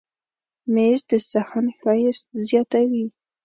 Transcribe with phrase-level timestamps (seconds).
[0.73, 3.05] مېز د صحن ښایست زیاتوي.